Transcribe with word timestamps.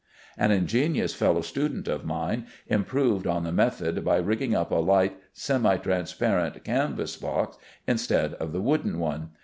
An 0.35 0.49
ingenious 0.49 1.13
fellow 1.13 1.41
student 1.41 1.87
of 1.87 2.03
mine 2.05 2.47
improved 2.65 3.27
on 3.27 3.43
the 3.43 3.51
method 3.51 4.03
by 4.03 4.17
rigging 4.17 4.55
up 4.55 4.71
a 4.71 4.75
light 4.77 5.15
semi 5.31 5.77
transparent 5.77 6.63
canvas 6.63 7.15
box 7.17 7.59
instead 7.85 8.33
of 8.33 8.51
the 8.51 8.61
wooden 8.63 8.97
one. 8.97 9.29